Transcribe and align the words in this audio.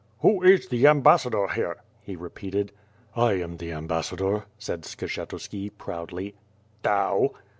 "Who 0.21 0.41
is 0.41 0.67
the 0.67 0.87
ambassador 0.87 1.47
here?" 1.49 1.83
he 2.01 2.15
repeated. 2.15 2.71
"I 3.15 3.33
am 3.33 3.57
the 3.57 3.71
ambassador/' 3.71 4.45
said 4.57 4.81
Skshetuski, 4.81 5.69
proudly. 5.77 6.33
"Thou?' 6.81 7.33